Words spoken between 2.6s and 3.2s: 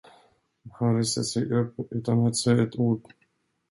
ett ord.